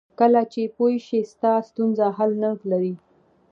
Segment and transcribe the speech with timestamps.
[0.19, 2.93] کله چې پوه شې ستا ستونزه حل نه لري.